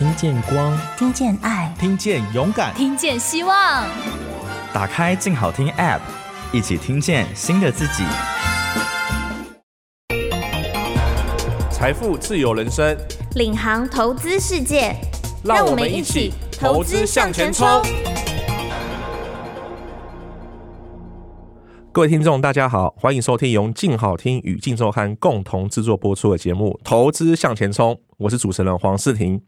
[0.00, 3.84] 听见光，听见爱，听见勇敢，听见希望。
[4.72, 6.00] 打开静好听 App，
[6.52, 8.02] 一起听见新的自己。
[11.70, 12.96] 财富自由人生，
[13.34, 14.96] 领航投资世界，
[15.44, 17.68] 让我们一起投资向前冲。
[21.92, 29.42] 各位听众，大家好，欢迎收听由静好听与静周刊共同制作播出的节目《投资向前冲》，我是主持人黄世廷。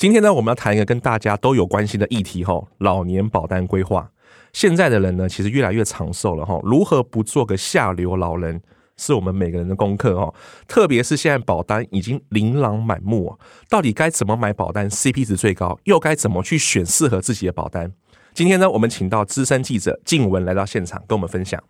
[0.00, 4.10] 今天呢，我们要谈一个跟大家都有关系的议题哈，老年保单规划。
[4.50, 8.62] 现在的人呢，其实越来越长寿了哈，如何不做个下流老人，
[8.96, 10.32] 是我们每个人的功课哈。
[10.66, 17.92] 特别是现在保单已经琳琅满目，到底该怎么买保单 CP 值最高，又该怎么去选适合自己的保单？
[18.32, 21.62] 今天呢，我们请到资深记者静文来到现场，跟我们分享。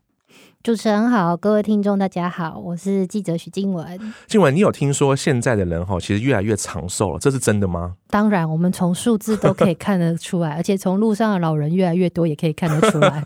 [0.62, 3.98] 主持人好，各位听众大家好，我是记者许静文。
[4.26, 7.94] 静文，你有听说现在的人哈，其实越来越长寿了，这是真的吗？
[8.08, 13.24] 当然，我们从数字都可以看得出来， 而且从路上的老人越来越多，也可以看得出来。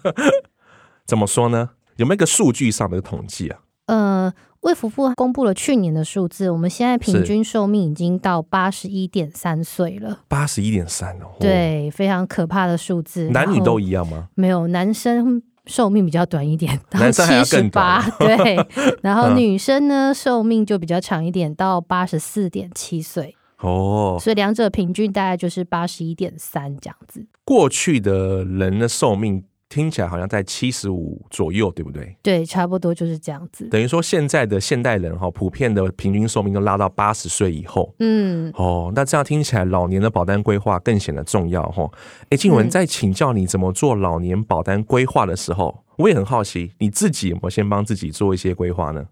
[1.06, 1.70] 怎么说呢？
[1.96, 3.58] 有没有一个数据上的统计啊？
[3.86, 10.20] 呃，卫福部公布了去年的数字，我们现在平均寿命已经到八十一点三岁了。
[10.28, 13.28] 八十一点三哦，对，非常可怕的数字。
[13.30, 14.28] 男女都一样吗？
[14.36, 15.42] 没有，男生。
[15.66, 18.00] 寿命比较短一点， 男生还要更短。
[18.02, 18.66] 七十八，对，
[19.02, 23.34] 然后女生呢，寿命就比较长一点，到八十四点七岁。
[23.60, 27.24] 哦，所以两者平均大概就是八十一点三这样子。
[27.44, 29.44] 过去的人的寿命。
[29.74, 32.16] 听起来好像在七十五左右，对不对？
[32.22, 33.64] 对，差不多就是这样子。
[33.70, 37.92] 等于说，现在的现代人哈，普遍的平均寿命都拉到八十岁以后。
[37.98, 41.90] 嗯，哦，那这样听起来，老年的保单规划更显得重要哈。
[42.30, 49.04] 哎，静文在请教你怎么做老年保单规划的时候，嗯，我也很好奇，你自己有没有先帮自己做一些规划呢？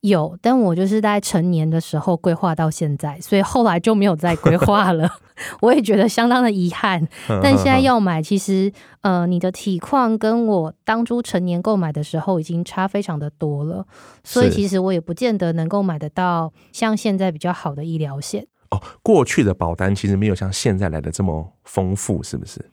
[0.00, 5.08] 有，但我就是在成年的时候规划到现在，所以后来就没有再规划了。
[5.60, 7.06] 我也觉得相当的遗憾。
[7.42, 13.86] 但现在要买，其实呃，你的体况跟我当初成年购买的时候已经差非常的多了，
[14.24, 18.46] 所以其实我也不见得能够买得到像现在比较好的医疗险。
[18.70, 22.71] 哦，过去的保单其实没有像现在来的这么丰富，是不是？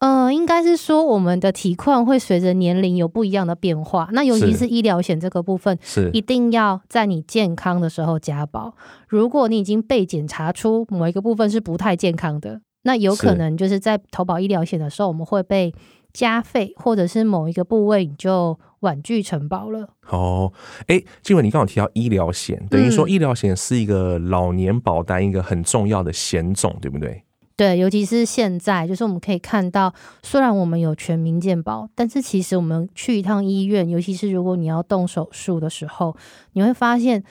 [0.00, 4.08] 呃，应该是说我们的体况会随着年龄有不一样的变化。
[4.12, 8.74] 那尤其是医疗险这个部分，是一定要在你健康的时候加保。
[9.08, 15.74] 如果你已经被检查出某一个部分是不太健康的，那有可能就是在投保医疗险的时候，我们会被
[16.14, 19.90] 加费，或者是某一个部位你就婉拒承保了。
[20.08, 20.50] 哦，
[20.86, 27.22] 哎，静文，你刚好提到医疗险，等于说医疗险是一个老年保单一个很重要的险种，对不对？
[27.60, 36.16] 对，尤其是现在，就是我们可以看到，虽然我们有全民健保，但是其实我们去一趟医院，尤其是如果你要动手术的时候，
[36.54, 37.22] 你会发现，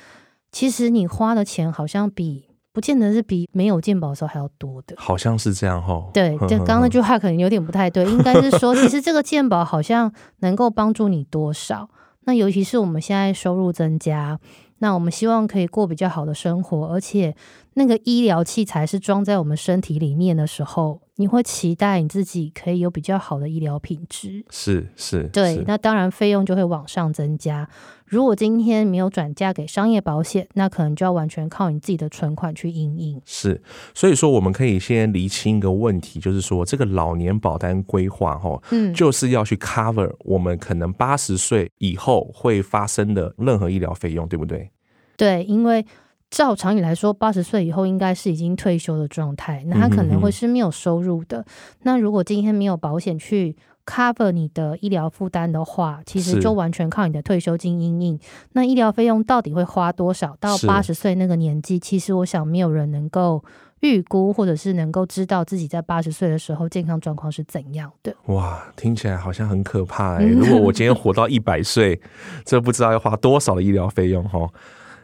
[0.51, 6.11] 其实你花的钱好像比不见得是比没有健保的时候还要多的，好像是这样哈、哦。
[6.13, 11.89] 对，就刚刚那句话可能有点不太对，应该是说，其实这个健保好像能够帮助你多少？
[12.25, 14.39] 那尤其是我们现在收入增加。
[14.81, 17.35] 那我们希望可以过比较好的生活，而且
[17.79, 24.43] 那个医疗器材是装在我们身体里面的时候，你会期待你自己可以有比较好的医疗品质。
[24.49, 27.69] 是是，对是，那当然费用就会往上增加。
[28.05, 33.21] 如果今天没有转嫁给商业保险，那可能就要完全靠你自己的存款去应应。
[33.23, 33.61] 是，
[33.93, 44.69] 所以说我们可以先厘清一个问题，就是说这个老年保单规划，哈，嗯，就是要去 cover 我们可能八十岁以后会发生的任何医疗费用，对不对？
[45.15, 45.85] 对，因为
[46.29, 51.39] 照常理来说，八十岁以后应该是已经退休的状态，那他可能会是没有收入的。
[51.39, 51.45] 嗯、
[51.83, 58.19] 那如果今天没有保险去 cover 你的医疗负担的话，其实就完全靠你的退休金应应。
[58.51, 60.37] 那医疗费用到底会花多少？
[60.39, 63.43] 到八十岁那个年纪，其实我想没有人能够
[63.79, 68.15] 预估，或者是能够知道自己在八十岁的时候健康状况是怎样的。
[68.27, 70.25] 哇，听起来好像很可怕哎！
[70.29, 71.99] 如果我今天活到一百岁，
[72.45, 74.47] 这不知道要花多少的医疗费用哈。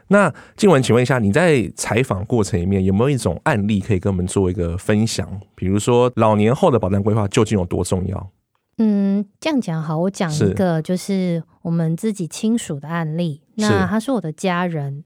[0.08, 5.28] 那静文，请问一下，你在采访过程里面有没有一种案例可以跟我们做一个分享？
[5.54, 8.30] 比如说，老年后的保单规划究竟有多重要？
[8.78, 13.42] 嗯，这样讲好，我讲一个就是我们自己亲属的案例。
[13.56, 15.02] 那他是我的家人，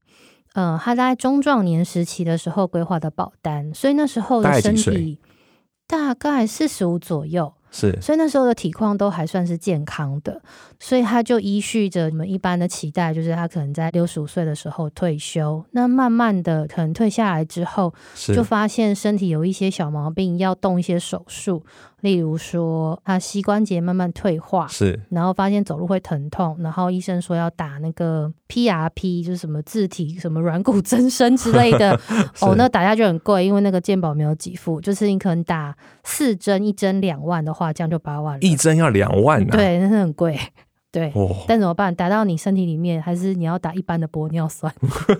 [0.53, 5.19] 呃，他在中壮年时期的时候规划的保单，所以那时候的身体
[5.87, 7.53] 大概四十五左右。
[7.71, 10.41] 是，所以那时候的体况都还算是健康的，
[10.77, 15.63] 所以他就依序着你们一般的期待，就是他可能在六十五岁的时候退休。
[15.71, 21.63] 那慢慢的，可能退下来之后，就发现身体有一些小毛病，要动一些手术，
[22.01, 31.99] 例如说他膝关节慢慢退化，是，然后发现走路会疼痛，然后医生说要打那个 PRP，就是什么自体什么软骨增生之类的，
[32.41, 40.37] 哦，那打下去很贵，因为那个健保没有给付，就是你可能打四针，一针两万的话，这样就八万了，一针要两万呢、啊，对，那是很贵。
[40.91, 41.95] 对，哦、但怎么办？
[41.95, 44.73] 打到你身体里面，还是你要打一般的玻尿酸？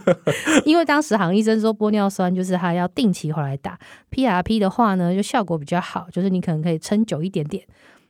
[0.66, 3.80] 因为当时好像医生说玻尿酸就是他要定期回来打
[4.12, 7.66] ，PRP 的话呢，就效果比较好，就是你可能可以撑久一点点。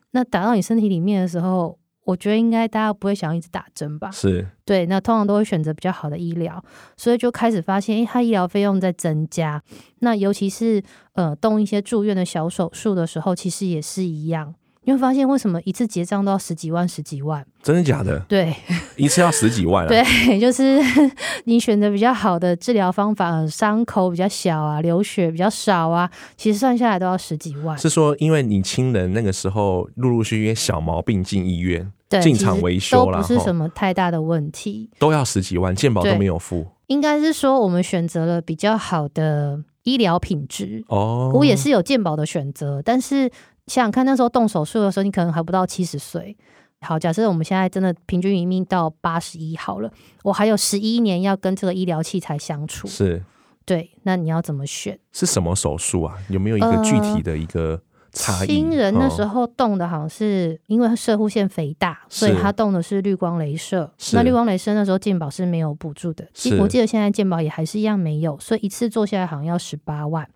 [0.09, 4.09] 那打到你身体里面的时候，我觉得应该大家不会想要一直打针吧？
[4.09, 6.63] 是对，那通常都会选择比较好的医疗，
[6.97, 9.61] 所以就开始发现，诶，他医疗费用在增加。
[9.99, 10.81] 那尤其是
[11.13, 14.55] 呃动一些住院的小手术的时候，其实也是一样。
[14.83, 17.45] 你会发现为什么一次结账都要十几万、十几万？
[17.61, 18.17] 真的假的？
[18.21, 18.51] 对，
[18.95, 19.87] 一次要十几万啊。
[19.87, 20.03] 对，
[20.41, 20.79] 就是
[21.45, 27.77] 你选择比较好的治疗方法，伤口比较小啊，流血比较少啊，其实算下来都要十几万。
[27.77, 36.65] 是说，因为你亲人那个时候陆陆续续小毛病进医院，进厂维修了，都不是什么太大的问题，都要十几万，健保都没有付。
[36.87, 43.29] 应该是说我们选择了比较好的医疗品质哦，我也是有健保的选择，但是。
[43.67, 46.35] 想想看，那时候动手术的时候，你可能还不到七十岁。
[46.81, 49.91] 好，假设我们现在真的平均余命到八十一好了，
[50.23, 52.87] 我还有十一年要跟这个医疗器材相处。
[52.87, 53.23] 是，
[53.65, 54.97] 对，那你要怎么选？
[55.11, 56.17] 是什么手术啊？
[56.29, 57.79] 有没有一个具体的一个
[58.11, 58.47] 差异？
[58.47, 63.93] 新、呃、人那时候动的好像是因为射护腺肥大，所以他动的是绿光镭射。
[64.13, 70.27] 那绿光镭射那时候健保是没有补助的，其实我记得现在健保也还是一样没有，所以一次做下来好像要十八万。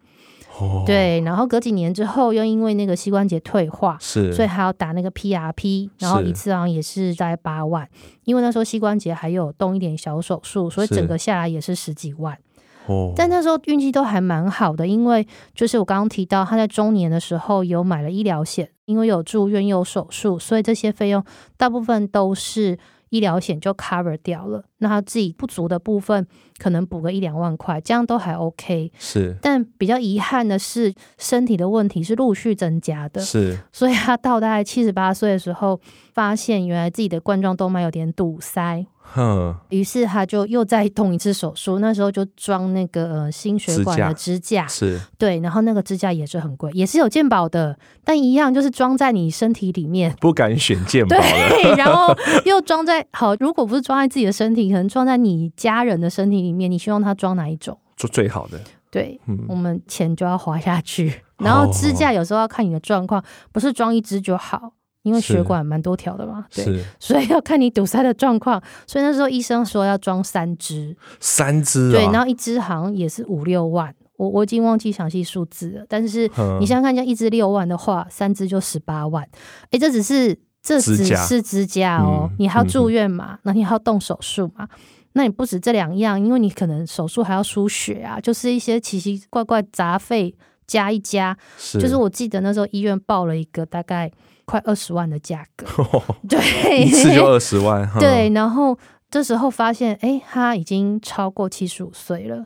[0.58, 0.86] Oh.
[0.86, 7.86] 对，然后隔几年之后，又因为那个膝关节退化，是，所以还要打那个 PRP，然后一次好像也是在八万，
[8.24, 12.38] 因为那时候膝关节还有动一点小手术，所以整个下来也是十几万。
[12.86, 21.22] 哦，但那时候运气都还蛮好的，因为就是我刚刚提到他在中年的时候有买了医疗险，因为有住院又有手术，所以这些费用
[21.58, 22.78] 大部分都是。
[23.10, 26.26] 医疗险就 cover 掉了，那他自己不足的部分
[26.58, 28.92] 可能补个一两万块，这样都还 OK。
[28.98, 33.22] 是，但比较遗憾的是，身体的问题是陆续增加的。
[33.22, 35.80] 是，所以他到大概七十八岁的时候，
[36.14, 38.86] 发现原来自己的冠状动脉有点堵塞。
[39.14, 52.14] 哼，于是他就又再动一次手术，那时候就装那个呃心血管的支架，是对，然后那个支架也是很贵，也是有健保的，但一样就是装在你身体里面，不敢选健保对，然后
[52.46, 57.78] 又装在好，如果不是装在自己的身体，可能装在你家人的身体里面，你希望他装哪一种？
[57.96, 58.60] 做最好的，
[58.92, 63.24] 对，嗯，我们钱就要花下去，然后支架有时候要看你的状况，
[63.54, 64.74] 不是装一支就好。
[65.06, 68.60] 因为血管蛮多条的嘛，对，所以要看你堵塞的状况。
[68.88, 75.86] 所以那时候医生说要装三支，三支、啊，对，然后一支好像也是五六万，我我已经忘记详细数字了。
[75.88, 76.28] 但是
[76.60, 79.24] 你想想看，一支六万的话，三支就十八万。
[79.70, 83.38] 哎，这只是这只是支架哦，嗯、你还要住院嘛？
[83.44, 84.68] 那、嗯、你还要动手术嘛？
[85.14, 90.34] 那你不止这两样，因为你可能手术还要输血啊，就是一些奇奇怪怪杂费
[90.66, 91.38] 加一加。
[91.60, 94.12] 是，就是我记得那时候医院报了一个大概。
[94.46, 95.66] 快二十万的价格
[96.30, 98.30] 对，一次就二十万， 对。
[98.30, 98.78] 然后
[99.10, 102.46] 这时候发现，哎，他已经超过七十五岁了，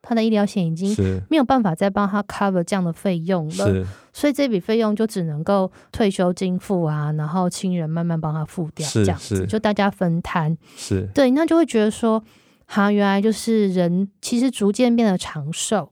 [0.00, 0.94] 他的医疗险已经
[1.28, 12.22] 没有办法再帮他 cover 这样的费用了，所以这笔费用就只能够退休金付啊，然后亲人慢慢帮他付掉，这样子就大家分摊，是对，那就会觉得说，
[12.66, 15.90] 哈，原来就是人其实逐渐变得长寿，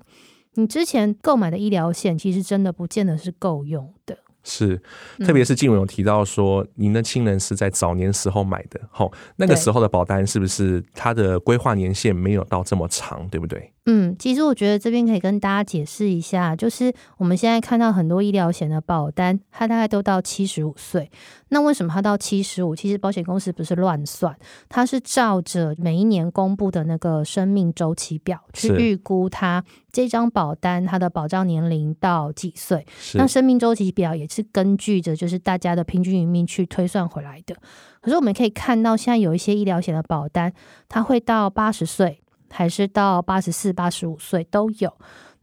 [0.55, 4.19] 你之前购买的医疗险其实真的不见得是够用的。
[4.43, 4.81] 是，
[5.25, 13.73] 特别是静文有提到说，您的亲人是在早年时候买的，吼，那个时候的保单是不是它的规划年限没有到这么长，对不对？
[13.87, 21.11] 嗯，其实我觉得这边可以跟大家解释一下，就是我们现在看到很多医疗险的保单，它大概都到七十五岁。
[21.49, 22.77] 那为什么它到七十五？
[22.77, 24.37] 其实保险公司不是乱算，
[24.69, 32.87] 它是照着每一年公布的那个生命周期表去预估它这张保单它的保障年龄到几岁。
[33.15, 37.55] 那生命周期表也是根据着就是大家的平均余命去推算回来的。
[38.01, 40.53] 可是我们可以看到，现在有一些医疗险的保单，
[40.89, 42.21] 它会到八十岁，
[42.51, 44.93] 还是到八十四、八十五岁都有。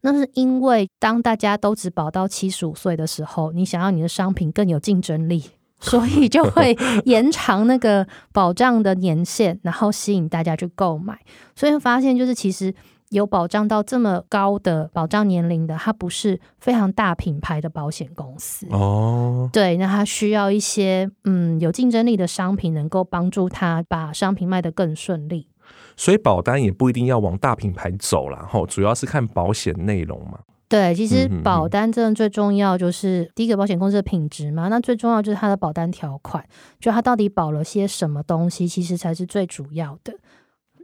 [0.01, 5.43] 那是因为当大家都只保到七十五岁的时候，你想要你的商品更有竞争力。
[5.79, 6.75] 所以就会
[7.05, 11.19] 延长那个保障的年限，然后吸引大家去购买。
[11.55, 12.73] 所以发现就是其实
[13.09, 19.49] 有保障到这么高的保障年龄的，它不是非常大品牌的保险公司哦。
[19.53, 25.47] 对，那它需要一些嗯有竞争力的商品，能够帮助它把商品卖得更顺利。
[25.95, 30.39] 所以保单也不一定要往大品牌走啦，吼，主要是看保险内容嘛。
[30.69, 36.43] 对，其实保单真的最重要就是、第一个保险公司的品质嘛，那最重要就是它的保单条款，
[36.77, 40.13] 就它到底保了些什么东西，其实才是最主要的。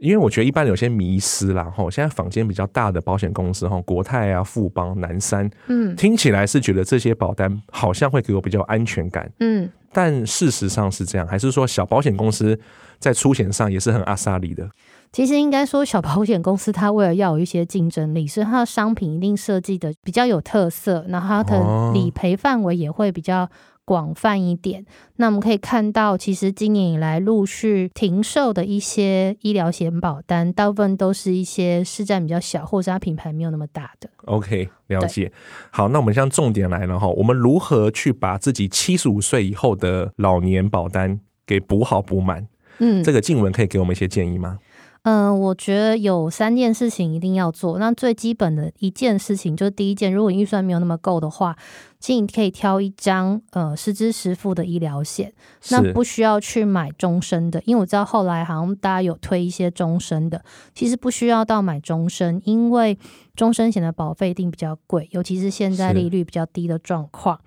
[0.00, 12.58] 因为我觉得一般有些迷失啦，吼，现在坊间比较大的保险公司，吼，国泰啊、富邦、南山，嗯，听起来是觉得这些保单好像会给我比较安全感，嗯，但事实上是这样，还是说小保险公司
[12.98, 14.68] 在出险上也是很阿萨里的？
[15.12, 23.48] 其实应该说，小保险公司它为了要有一些竞争力，所以它的商品一定设计的比较有特色，然后它的理赔范围也会比较
[23.84, 24.84] 广泛一点。
[25.16, 34.08] 那我们可以看到，其实今年以来陆续停售的一些医疗险保单，大部分都是一些市占比较小，或者是它品牌没有那么大的。
[34.24, 35.30] OK，了解。
[35.70, 42.46] 好，那我们现在重点来了哈，我们如何去把自己七十五岁以后的老年保单给补好补满？
[42.78, 44.58] 嗯，这个静文可以给我们一些建议吗？
[44.60, 44.64] 嗯、
[45.04, 47.78] 呃，我觉得有三件事情一定要做。
[47.78, 51.54] 那最基本的一件事情就是第一件，如果你预算没有那么够的话，
[52.00, 55.30] 建议你可以挑一张呃实支实付的医疗险。
[55.68, 60.42] 那不需要去买终身的，因为我知道后来好像大家有推一些终身的，
[60.74, 62.98] 其实不需要到买终身，因为
[63.36, 67.38] 终身险的保费一定比较贵，尤其是现在利率比较低的状况。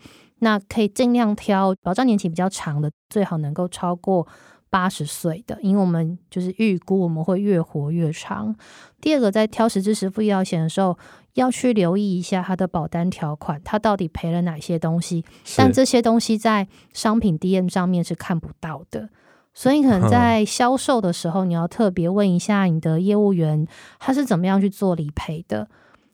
[0.42, 4.28] 那可以尽量挑保障年期比较长的，最好能够超过。
[4.70, 8.56] 八十岁的，因为我们就是预估我们会越活越长。
[9.00, 10.98] 第二个，在挑实支实付医疗险的时候，
[11.34, 15.24] 要去留意一下它的保单条款，它到底赔了哪些东西。
[15.56, 19.10] 但这些东西在商品 DM 上面是看不到的，
[19.54, 23.68] 所以可能在销售的时候，你要特别问一下你的业务员，
[24.00, 25.68] 他是怎么样去做理赔的。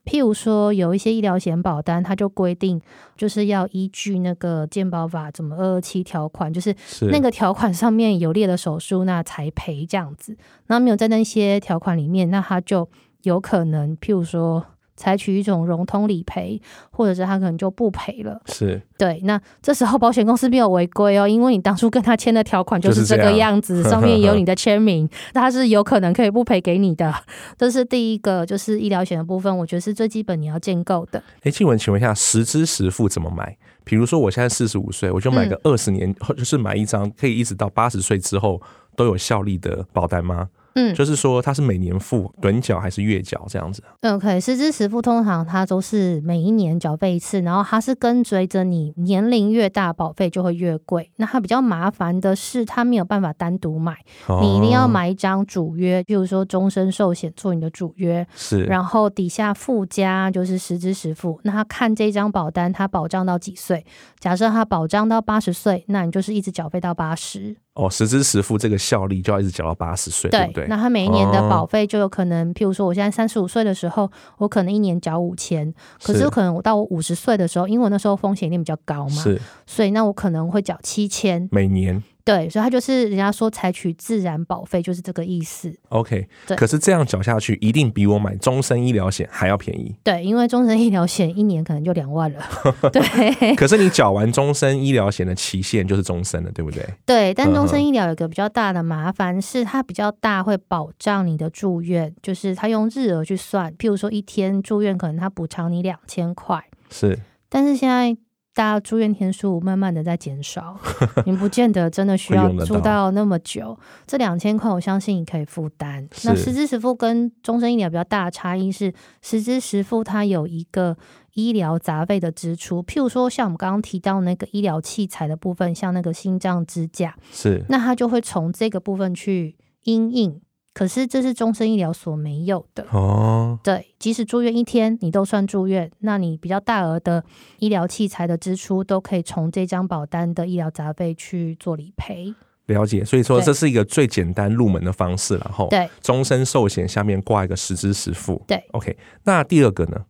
[0.05, 2.81] 譬如说，有一些医疗险保单，它就规定
[3.15, 6.75] 就是要依据那个健保法怎么二二七条款，就是
[7.12, 10.36] 那个条款上面有列的手术，那才赔这样子。
[10.67, 12.88] 那没有在那些条款里面，那它就
[13.22, 14.65] 有可能，譬如说。
[14.96, 18.42] 采取一种融通理赔，或者是他可能就不赔了。
[18.46, 27.14] 是对，那这时候保险公司没有违规哦，因为你当初跟他签的条款就是这个样子，样上面有你的签名， 他是有可能可以不赔给你的。
[27.58, 31.22] 这是第一个，就是医疗险的部分，我觉得是最基本你要建构的。
[31.42, 33.58] 哎，静雯，请问一下，实支实付怎么买？
[33.84, 38.62] 比如说我现在四十五岁，我就买个二十年，或者、嗯、是买一张可以一直到八十岁之后
[38.96, 40.48] 都有效力的保单吗？
[40.75, 51.12] 嗯，就是说它是每年付趸缴还是月缴这样子？OK，实支实付通常它都是每一年缴费一次，然后它是跟随着你年龄越大，保费就会越贵。
[51.18, 53.96] 那它比较麻烦的是，它没有办法单独买，
[54.27, 61.39] 哦、你一定要买一张主约，比如说终身寿险做你的主约，是，然后底下附加就是实支实付。
[61.44, 63.86] 那他看这张保单，它保障到几岁？
[64.20, 67.56] 假设它保障到八十岁，那你就是一直缴费到八十。
[67.75, 70.68] 哦，实支实付这个效力就要一直缴到八十岁，对不对？
[70.68, 82.03] 那他每一年的保费就有可能，哦、譬如说我现在三十五岁的时候，我可能一年缴五千，可是可能我到我五十岁的时候，因为我那时候风险一定比较高嘛，是，所以那我可能会缴七千每年。
[82.25, 85.74] 对，所以他就是人家说采取自然保费，就是这个意思。
[85.89, 86.56] OK，对。
[86.56, 89.94] 可是这样缴下去，一定比我买终身医疗险还要便宜。
[90.03, 92.42] 对，因为终身医疗险一年可能就两万了。
[92.94, 93.56] 对。
[93.56, 96.88] 可是你缴完终身医疗险的期限就是终身了，对不对？
[97.06, 103.70] 对，但终身医疗有个比较大的麻烦是，它比较大，会保障你的住院，就是它用日额去算。
[103.74, 106.63] 譬如说一天住院，可能它补偿你两千块。
[106.89, 107.20] 是。
[107.50, 108.15] 但是现在。
[108.55, 110.79] 大家住院天数慢慢的在减少，
[111.25, 113.77] 你不见得真的需要住到那么久。
[114.05, 116.07] 这两千块，我相信你可以负担。
[116.24, 118.93] 那实支实付跟终身医疗比较大的差异是，
[119.24, 120.95] 实支实付它有一个
[121.33, 129.55] 医疗杂费的支出，譬如说像我们刚刚提到那个医疗器材的部分，像那个心脏支架，是，那它就会从这个部分去
[129.86, 130.39] 因应。
[130.74, 133.60] 可是这是终身医疗所没有的哦。
[133.63, 137.24] 对，即使住院一天，你都算住院，那你比较大额的
[137.60, 142.34] 医疗器材的支出，都可以从这张保单的医疗杂费去做理赔。
[142.65, 148.42] 了解，所以说这是一个最简单入门的方式，然后对，终身寿险下面挂一个实支实付。
[148.48, 148.98] 对，OK。
[149.25, 150.06] 那第二个呢？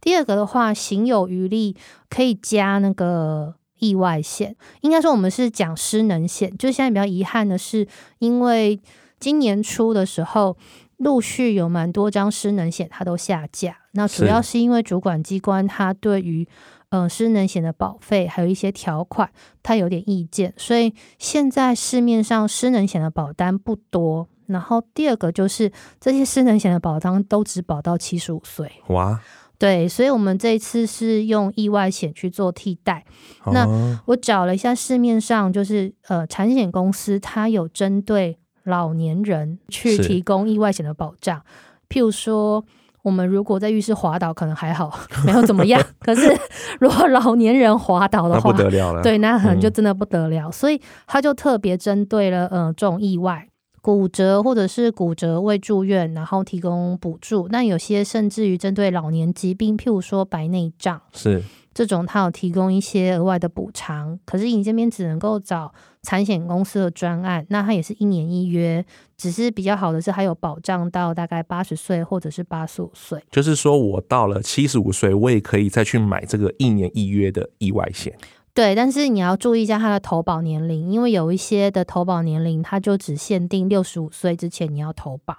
[0.00, 1.76] 第二个的话，行有余力
[2.08, 4.56] 可以加那个意外险。
[4.80, 7.86] 应该说我们是讲失能险，就是现在比较遗憾的是，
[8.18, 8.80] 因为。
[9.20, 10.56] 今年初的时候，
[10.96, 13.76] 陆续有蛮多张失能险，它都下架。
[13.92, 16.48] 那主要是因为主管机关它对于
[16.88, 19.30] 呃失能险的保费还有一些条款，
[19.62, 24.26] 它有点意见，所以现在市面上失能险的保单不多。
[24.46, 28.68] 然后第二个就是这些失能险的保单都只保到七十五岁。
[28.88, 29.20] 哇，
[29.58, 33.04] 对，所以我们这一次是用意外险去做替代。
[33.44, 38.39] 哦、那我找了一下市面上，就是呃产险公司，它有针对。
[38.70, 41.42] 老年人去提供意外险的保障，
[41.90, 42.64] 譬如说，
[43.02, 45.78] 我们如果在浴室滑倒，可能还好， 没有怎么样。
[46.00, 46.34] 可是
[46.80, 49.02] 如果老年人滑倒的话，不得了了。
[49.02, 50.48] 对，那可能就真的不得了。
[50.48, 53.46] 嗯、所以他就特别针对了，嗯、呃，这种意外。
[53.82, 57.48] 骨折或者是骨折未住院，然后提供补助。
[57.48, 61.42] 那有些甚至于针对老年疾病，譬如说白内障，是
[61.80, 64.18] 这种，它有提供一些额外的补偿。
[64.26, 65.72] 可是你这边只能够找
[66.02, 68.84] 产险公司的专案，那它也是一年一约，
[69.16, 73.18] 只是比较好的是还有保障到大概八十岁或者是八十五岁。
[73.30, 78.14] 就是说我到了七十五岁，我也可以再去买这个一年一约的意外险。
[78.52, 85.34] 对，但是你要注意一下它的投保年龄，因为有一些的投保年龄，它就只限定六十五岁之前你要投保。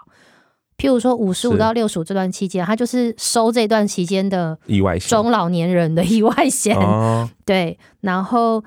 [0.77, 6.75] 譬如说五十五到六十五这段期间，他就是收这段期间的意外险，中老年人的意外险。
[6.75, 8.63] 哦、 对，然后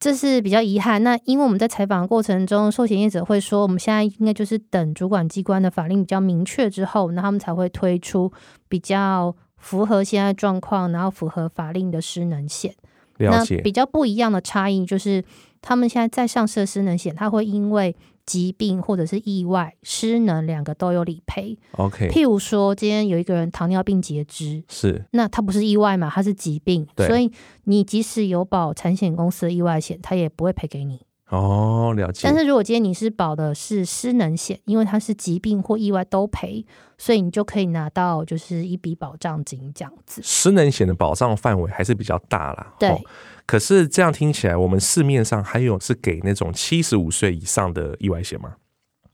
[0.00, 1.02] 这是比较遗憾。
[1.02, 8.32] 那因为我们在采访的过程中，寿险业者会说，我们现在应该就是等主管机关的法令比较明确之后，那他们才会推出
[8.68, 12.72] 比较符合现在状况，然后符合法令的失能险。
[13.18, 15.24] 那比较不一样的差异就是，
[15.60, 17.96] 他们现在在上市的失能险，它会因为
[18.28, 21.58] 疾病或者是意外失能两个都有理赔。
[21.72, 27.32] OK，譬如说今天有一个人糖尿病截肢，是，那他不是意外嘛，他是疾病，所以
[27.64, 31.00] 你即使有保产险公司的意外险，他也不会赔给你。
[31.30, 32.20] 哦，了解。
[32.24, 36.64] 但是如果今天你是保的是失能险，因为它是疾病或意外都赔，
[36.96, 40.22] 所以你就可以拿到就是一笔保障金这样子。
[40.24, 42.74] 失能险的保障范围还是比较大啦。
[42.78, 43.00] 对、哦。
[43.44, 48.54] 可是这样听起来，我们市面上还有是给那种七十五岁以上的意外险吗？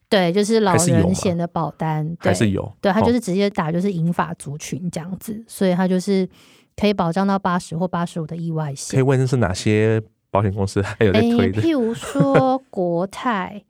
[0.08, 2.72] 对，就是老人险的保单还是有。
[2.80, 6.28] 对，它就是直接打就是银发族群这样子，哦，所以它就是
[6.76, 8.96] 可以保障到八十或八十五的意外险。
[8.96, 10.00] 可以问是哪些？
[10.34, 13.62] 保险公司还有在推的，譬如说 国泰，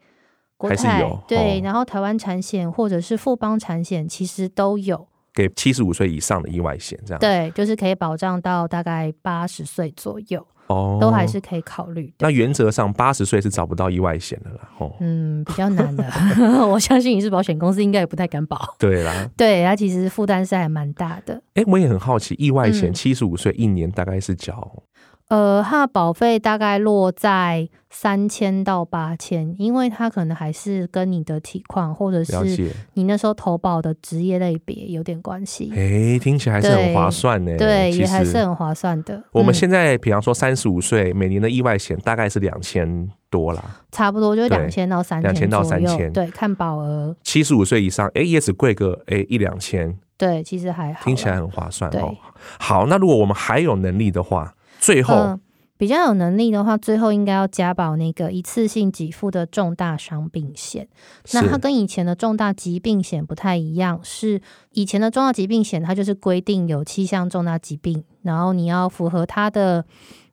[0.56, 12.10] 国泰有对、哦，然后台湾产险或者是富邦产险，其实都有给七十五岁以上的意外险，这样对，就是可以保障到大概八十岁左右哦，都还是可以考虑。
[12.20, 16.02] 那原则上八十岁是找不到意外险的啦，哦，嗯，比较难的，
[16.66, 18.74] 我相信你是保险公司，应该也不太敢保。
[18.78, 21.34] 对啦，对，它其实负担是还蛮大的。
[21.52, 24.82] 哎、欸，我也很好奇，意外险七十五岁一年大概是缴？
[25.28, 35.70] 呃，它的保费大概落在三千到八千，因为它可能还是跟你的体况或者是你那时候投保的职业类别有点关系。
[35.72, 37.56] 哎、欸，听起来还是很划算呢。
[37.56, 39.22] 对，也还是很划算的。
[39.30, 47.14] 我们现在比方说三十五岁，每年的意外险大概是两千多啦，差不多就两千到三千，两千到三千，对，看保额。
[47.22, 49.96] 七十五岁以上，哎、欸，也只贵个哎、欸、一两千。
[50.18, 52.12] 对，其实还好，听起来很划算哦。
[52.58, 54.52] 好，那如果我们还有能力的话。
[54.80, 55.40] 最后、嗯、
[55.76, 60.88] 比较有能力的话，最后应该要加保那个一次性给付的重大伤病险。
[61.32, 69.84] 那它跟以前的重大疾病险不太一样，是以前的重大疾病险，它就是规定有七项重大疾病，然后你要符合它的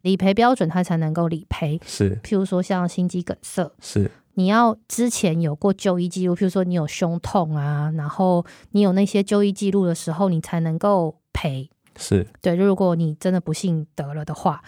[0.03, 1.79] 理赔标准，它才能够理赔。
[1.85, 11.69] 是，譬如说像心肌梗塞，是你要之前有过就医记录，譬如说你有胸痛啊，然后你有那些就医记录的时候，你才能够赔。
[11.97, 14.63] 是对，如果你真的不幸得了的话，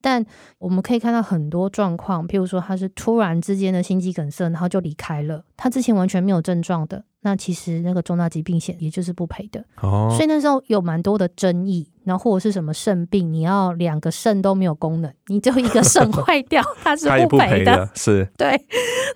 [0.00, 0.24] 但
[0.58, 9.64] 我们可以看到很多状况，譬如说他是突然之间的心肌梗塞，然后就离开了，他之前完全没有症状的，那其实那个重大疾病险也就是不赔的。
[9.82, 17.90] 哦，所以那时候有蛮多的争议，然后或者是什么肾病，你要两个肾都没有功能，你就一个肾 坏掉，它是不赔的，的。
[17.94, 18.66] 是，对。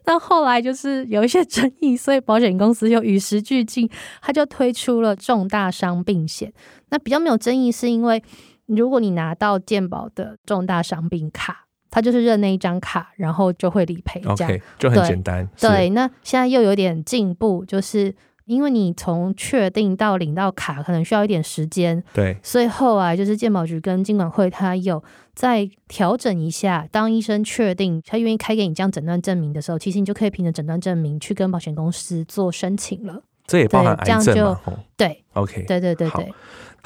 [0.07, 3.89] 那后来就是有一些争议，所以保险公司又与时俱进，
[4.21, 6.53] 他就推出了重大伤病险。
[6.91, 8.23] 那比较没有争议，是因为
[8.67, 15.49] 如果你拿到健保的重大伤病卡，他就是认那一张卡，然后就会理赔，这样，okay, 就很简单。
[15.61, 18.13] 对，对，那现在又有点进步，就是
[18.47, 22.03] 因为你从确定到领到卡，可能需要一点时间。
[22.13, 25.03] 对，所以后来就是健保局跟金管会，他有
[25.35, 26.89] 再调整一下。
[26.91, 33.23] 当医生确定他愿意开给你这样诊断证明的时候，其实你就可以凭着诊断证明去跟保险公司做申请了。
[33.47, 34.61] 这也包含癌症嘛？
[34.97, 36.33] 对，OK，对对对对。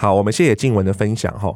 [0.01, 1.53] 好，我们谢谢静文的分享哈。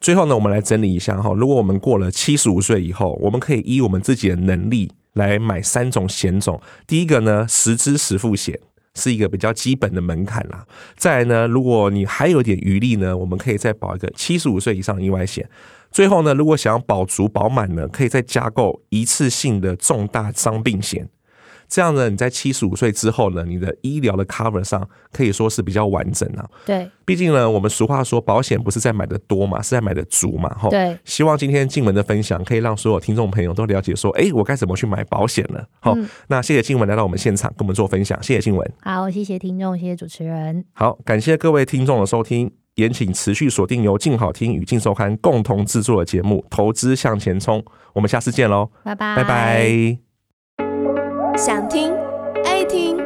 [0.00, 1.32] 最后呢，我们来整理一下哈。
[1.32, 6.62] 如果我们过了七十五岁以后，我们可以依我们自己的能力来买三种险种。
[6.86, 8.56] 第一个呢，实支实付险
[8.94, 10.64] 是一个比较基本的门槛啦。
[10.96, 15.50] 再来呢，如果你还有点余力呢，我们可以再保一个七十五岁以上意外险。
[15.90, 21.08] 最后呢，如果想要保足保满呢，可以再加购一次性的重大伤病险。
[21.68, 26.44] 这样呢，你在七十五岁之后呢，你的医疗的 cover 上可以说是比较完整啊。
[26.64, 30.54] 对，毕竟呢，我们俗话说，保险不是在买的多嘛，是在买的足嘛。
[30.58, 30.98] 吼，对。
[31.04, 35.62] 希望今天静文的分享可以让所有听众朋友都了解说，哎，我该怎么去买保险呢？
[35.80, 38.72] 好，嗯、那谢谢静文来到我们现场跟我们做分享，谢谢静文。
[38.82, 40.64] 好，谢谢听众，谢谢主持人。
[40.72, 47.60] 好，感谢各位听众的收听，也请持续锁定由静好听与静收刊共同制作的节目《投资向前冲》，
[47.92, 50.05] 我们下次见喽，拜拜，拜拜。
[51.36, 51.92] 想听
[52.46, 52.96] 爱听，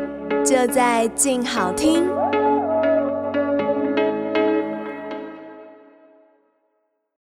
[0.44, 2.08] 就在静好听。